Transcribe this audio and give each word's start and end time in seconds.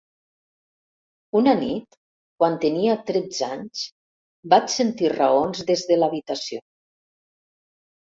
Una 1.39 1.51
nit, 1.57 1.97
quan 2.39 2.55
tenia 2.63 2.95
tretze 3.09 3.45
anys, 3.55 3.83
vaig 4.55 4.73
sentir 4.77 5.11
raons 5.17 5.61
des 5.69 5.85
de 5.93 5.99
l'habitació. 6.01 6.63